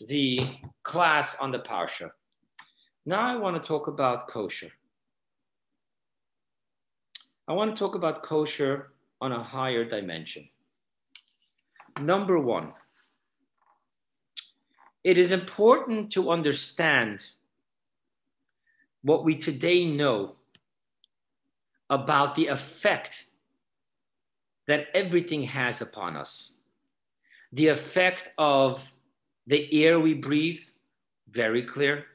[0.07, 2.09] the class on the Parsha.
[3.05, 4.71] Now I want to talk about kosher.
[7.47, 10.49] I want to talk about kosher on a higher dimension.
[12.01, 12.73] Number one,
[15.03, 17.29] it is important to understand
[19.01, 20.35] what we today know
[21.89, 23.25] about the effect
[24.67, 26.53] that everything has upon us.
[27.51, 28.91] The effect of
[29.45, 30.61] the air we breathe,
[31.29, 32.05] very clear.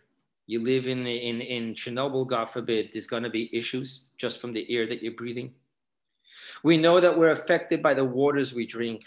[0.47, 4.55] You live in, in, in Chernobyl, God forbid, there's going to be issues just from
[4.55, 5.53] the air that you're breathing.
[6.65, 9.05] We know that we're affected by the waters we drink.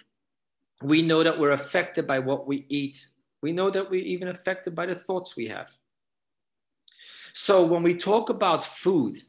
[0.84, 3.08] We know that we're affected by what we eat.
[3.42, 5.76] We know that we're even affected by the thoughts we have.
[7.34, 9.22] So when we talk about food,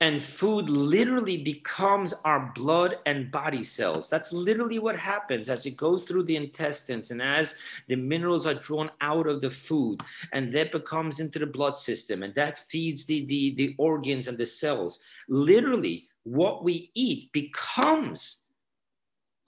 [0.00, 4.10] and food literally becomes our blood and body cells.
[4.10, 7.56] That's literally what happens as it goes through the intestines and as
[7.88, 10.02] the minerals are drawn out of the food
[10.34, 14.36] and that becomes into the blood system and that feeds the, the, the organs and
[14.36, 15.00] the cells.
[15.28, 18.44] Literally, what we eat becomes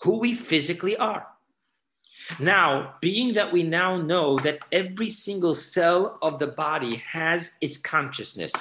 [0.03, 1.27] who we physically are.
[2.38, 7.78] Now, being that we now know that every single cell of the body has its
[7.78, 8.53] consciousness,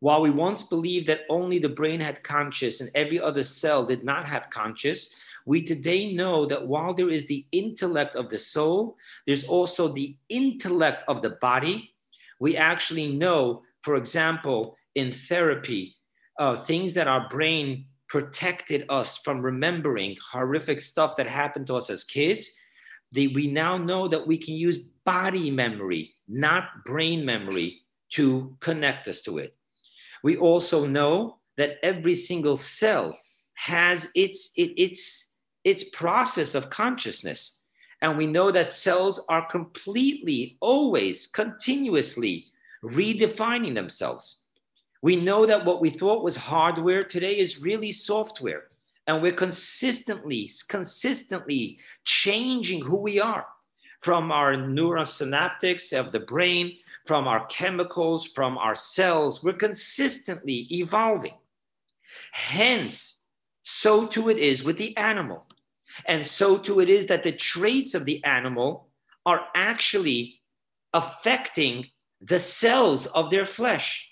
[0.00, 4.02] while we once believed that only the brain had conscious and every other cell did
[4.02, 5.14] not have conscious,
[5.46, 8.96] we today know that while there is the intellect of the soul,
[9.26, 11.94] there's also the intellect of the body.
[12.40, 15.96] We actually know, for example, in therapy,
[16.38, 21.90] uh, things that our brain protected us from remembering horrific stuff that happened to us
[21.90, 22.52] as kids
[23.14, 29.22] we now know that we can use body memory, not brain memory, to connect us
[29.22, 29.56] to it.
[30.22, 33.18] We also know that every single cell
[33.54, 35.34] has its, it, its,
[35.64, 37.58] its process of consciousness.
[38.00, 42.46] And we know that cells are completely, always, continuously
[42.84, 44.42] redefining themselves.
[45.02, 48.64] We know that what we thought was hardware today is really software.
[49.06, 53.46] And we're consistently, consistently changing who we are
[54.00, 56.76] from our neurosynaptics of the brain,
[57.06, 59.42] from our chemicals, from our cells.
[59.42, 61.34] We're consistently evolving.
[62.32, 63.24] Hence,
[63.62, 65.46] so too it is with the animal.
[66.06, 68.88] And so too it is that the traits of the animal
[69.26, 70.40] are actually
[70.92, 71.86] affecting
[72.20, 74.08] the cells of their flesh.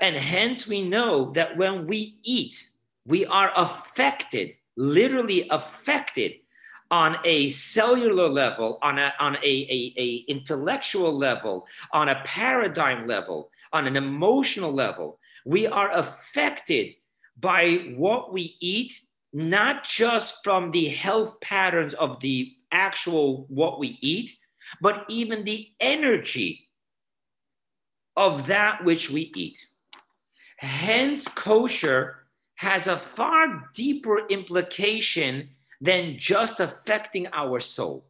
[0.00, 2.68] And hence we know that when we eat,
[3.06, 6.34] we are affected, literally affected
[6.90, 13.06] on a cellular level, on a, on a, a, a intellectual level, on a paradigm
[13.06, 15.18] level, on an emotional level.
[15.44, 16.94] We are affected
[17.38, 19.00] by what we eat
[19.32, 24.32] not just from the health patterns of the actual what we eat,
[24.80, 26.68] but even the energy
[28.16, 29.66] of that which we eat.
[30.56, 32.25] Hence, kosher
[32.56, 35.48] has a far deeper implication
[35.80, 38.06] than just affecting our soul.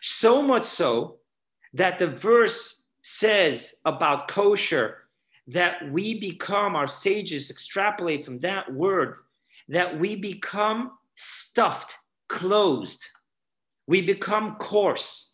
[0.00, 1.18] So much so
[1.74, 4.98] that the verse says about kosher
[5.46, 9.16] that we become, our sages extrapolate from that word
[9.68, 11.96] that we become stuffed,
[12.28, 13.06] closed.
[13.86, 15.32] We become coarse.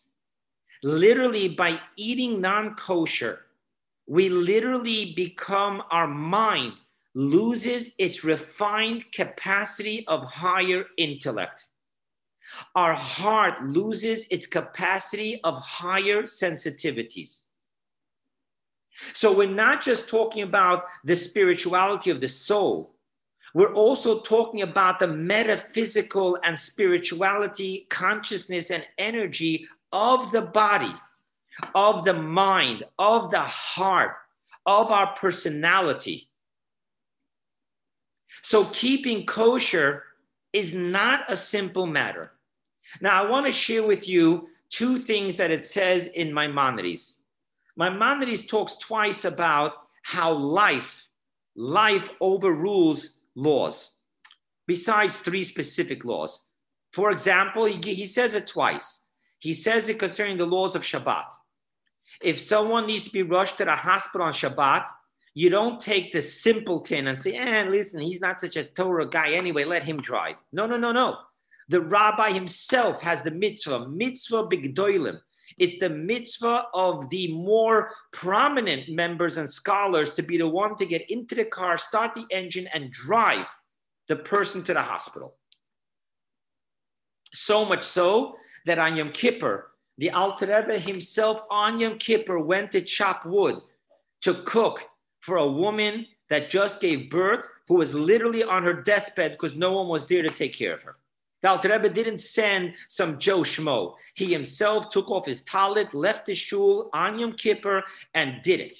[0.83, 3.39] Literally, by eating non kosher,
[4.07, 6.73] we literally become, our mind
[7.15, 11.65] loses its refined capacity of higher intellect.
[12.75, 17.45] Our heart loses its capacity of higher sensitivities.
[19.13, 22.95] So we're not just talking about the spirituality of the soul,
[23.55, 30.93] we're also talking about the metaphysical and spirituality, consciousness, and energy of the body,
[31.73, 34.17] of the mind, of the heart,
[34.65, 36.29] of our personality.
[38.45, 40.03] So, keeping kosher
[40.53, 42.33] is not a simple matter.
[43.01, 47.21] Now, I want to share with you two things that it says in Maimonides.
[47.75, 49.71] Maimonides talks twice about
[50.03, 51.07] how life,
[51.55, 54.01] life overrules laws,
[54.67, 56.45] besides three specific laws.
[56.93, 59.05] For example, he, he says it twice.
[59.39, 61.25] He says it concerning the laws of Shabbat.
[62.21, 64.85] If someone needs to be rushed to the hospital on Shabbat,
[65.35, 69.33] you don't take the simpleton and say, eh, listen, he's not such a Torah guy
[69.33, 70.37] anyway, let him drive.
[70.53, 71.17] No, no, no, no.
[71.67, 75.19] The rabbi himself has the mitzvah, mitzvah bigdoilim.
[75.57, 80.85] It's the mitzvah of the more prominent members and scholars to be the one to
[80.85, 83.53] get into the car, start the engine, and drive
[84.07, 85.35] the person to the hospital.
[87.33, 92.71] So much so that on Yom Kippur, the Alter Rebbe himself on Yom Kippur went
[92.71, 93.55] to chop wood
[94.21, 94.81] to cook
[95.25, 99.71] for a woman that just gave birth who was literally on her deathbed because no
[99.71, 100.97] one was there to take care of her.
[101.41, 103.95] The Alter Rebbe didn't send some Joe Schmo.
[104.13, 108.77] He himself took off his talit, left his shul on Yom Kippur, and did it.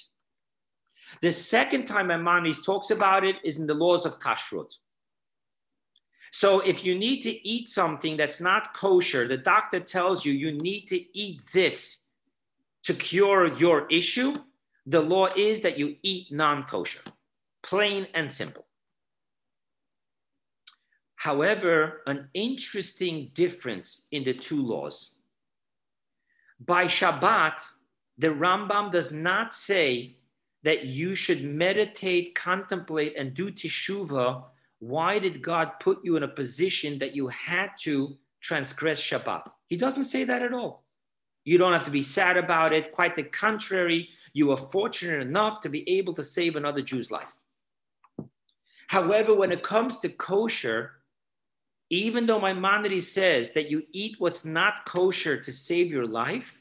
[1.20, 4.72] The second time Maimonides talks about it is in the laws of kashrut.
[6.32, 10.52] So if you need to eat something that's not kosher, the doctor tells you you
[10.52, 12.06] need to eat this
[12.84, 14.34] to cure your issue.
[14.86, 17.02] The law is that you eat non kosher,
[17.62, 18.66] plain and simple.
[21.16, 25.12] However, an interesting difference in the two laws.
[26.60, 27.60] By Shabbat,
[28.16, 30.16] the Rambam does not say
[30.62, 34.44] that you should meditate, contemplate, and do teshuvah.
[34.78, 39.50] Why did God put you in a position that you had to transgress Shabbat?
[39.66, 40.85] He doesn't say that at all.
[41.46, 42.90] You don't have to be sad about it.
[42.90, 47.32] Quite the contrary, you are fortunate enough to be able to save another Jew's life.
[48.88, 50.96] However, when it comes to kosher,
[51.88, 56.60] even though Maimonides says that you eat what's not kosher to save your life,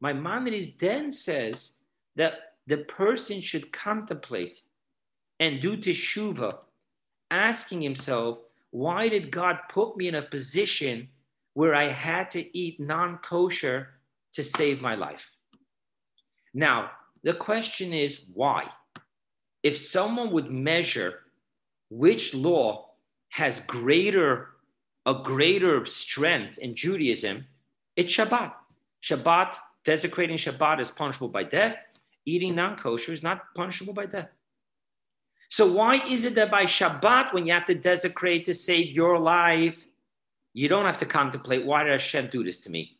[0.00, 1.72] Maimonides then says
[2.14, 4.62] that the person should contemplate
[5.40, 6.58] and do teshuva,
[7.32, 8.40] asking himself,
[8.70, 11.08] why did God put me in a position
[11.54, 13.95] where I had to eat non kosher
[14.36, 15.30] to save my life?
[16.54, 16.90] Now,
[17.22, 18.68] the question is why?
[19.62, 21.24] If someone would measure
[21.90, 22.90] which law
[23.30, 24.56] has greater
[25.06, 27.46] a greater strength in Judaism,
[27.94, 28.52] it's Shabbat.
[29.04, 31.78] Shabbat, desecrating Shabbat is punishable by death.
[32.24, 34.30] Eating non-kosher is not punishable by death.
[35.48, 39.16] So why is it that by Shabbat, when you have to desecrate to save your
[39.18, 39.84] life,
[40.54, 42.95] you don't have to contemplate why did Hashem do this to me?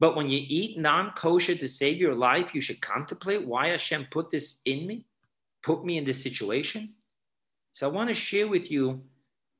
[0.00, 4.08] But when you eat non kosher to save your life, you should contemplate why Hashem
[4.10, 5.04] put this in me,
[5.62, 6.94] put me in this situation.
[7.74, 9.02] So I want to share with you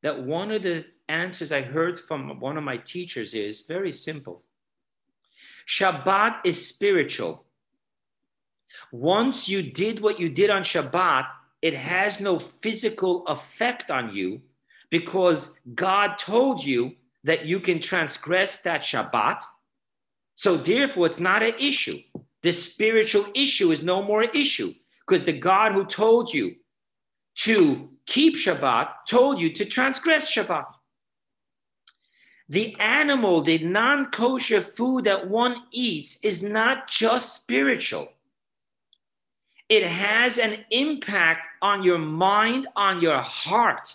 [0.03, 4.43] that one of the answers I heard from one of my teachers is very simple
[5.67, 7.45] Shabbat is spiritual.
[8.93, 11.27] Once you did what you did on Shabbat,
[11.63, 14.41] it has no physical effect on you
[14.89, 19.43] because God told you that you can transgress that Shabbat.
[20.41, 21.99] So therefore, it's not an issue.
[22.41, 24.73] The spiritual issue is no more an issue
[25.07, 26.57] because the God who told you
[27.35, 30.65] to keep Shabbat told you to transgress Shabbat.
[32.49, 38.09] The animal, the non kosher food that one eats is not just spiritual.
[39.69, 43.95] It has an impact on your mind, on your heart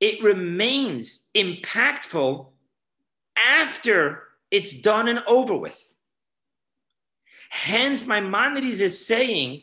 [0.00, 2.46] it remains impactful
[3.36, 5.86] after it's done and over with.
[7.50, 9.62] Hence, Maimonides is saying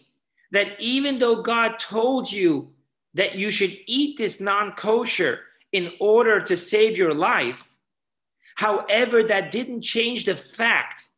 [0.51, 2.71] that even though God told you
[3.13, 5.39] that you should eat this non kosher
[5.71, 7.73] in order to save your life,
[8.55, 11.09] however, that didn't change the fact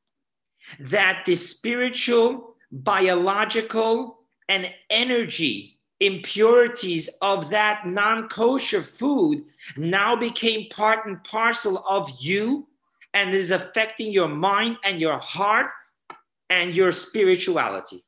[0.80, 9.44] that the spiritual, biological, and energy impurities of that non kosher food
[9.76, 12.68] now became part and parcel of you
[13.18, 15.72] and is affecting your mind and your heart
[16.52, 18.06] and your spirituality.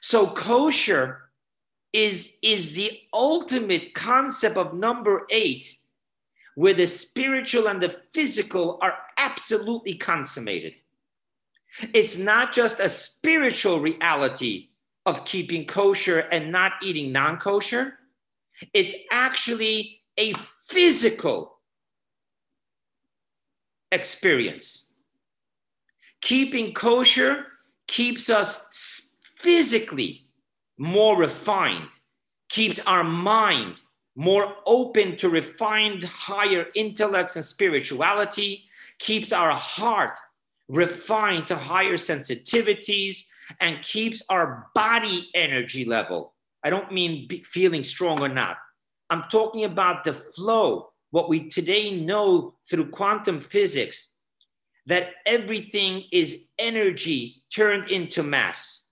[0.00, 1.30] So, kosher
[1.92, 5.76] is, is the ultimate concept of number eight,
[6.54, 10.72] where the spiritual and the physical are absolutely consummated.
[11.92, 14.70] It's not just a spiritual reality
[15.04, 17.98] of keeping kosher and not eating non kosher.
[18.72, 20.32] It's actually a
[20.68, 21.51] physical
[23.92, 24.86] experience.
[26.20, 27.46] Keeping kosher
[27.86, 30.22] keeps us physically
[30.78, 31.88] more refined,
[32.48, 33.82] keeps our mind
[34.14, 38.64] more open to refined higher intellects and spirituality,
[38.98, 40.18] keeps our heart
[40.68, 43.28] refined to higher sensitivities,
[43.60, 46.34] and keeps our body energy level.
[46.64, 48.58] I don't mean feeling strong or not.
[49.10, 54.10] I'm talking about the flow, what we today know through quantum physics,
[54.86, 58.88] that everything is energy turned into mass.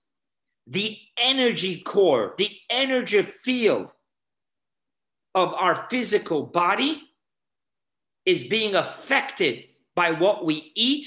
[0.67, 3.89] The energy core, the energy field
[5.35, 7.03] of our physical body
[8.27, 9.65] is being affected
[9.97, 11.07] by what we eat,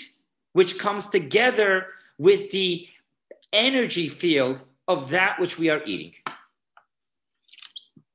[0.53, 1.87] which comes together
[2.17, 2.87] with the
[3.53, 6.13] energy field of that which we are eating.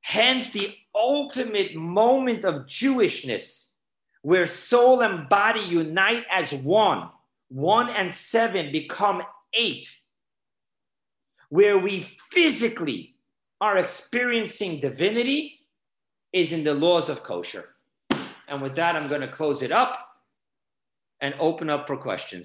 [0.01, 3.71] Hence, the ultimate moment of Jewishness,
[4.21, 7.09] where soul and body unite as one,
[7.47, 9.23] one and seven become
[9.53, 9.89] eight,
[11.49, 13.15] where we physically
[13.61, 15.55] are experiencing divinity,
[16.31, 17.69] is in the laws of kosher.
[18.47, 19.97] And with that, I'm going to close it up
[21.21, 22.37] and open up for questions.